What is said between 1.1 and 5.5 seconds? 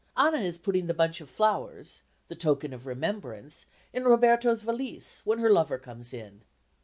of flowers, the token of remembrance, in Roberto's valise when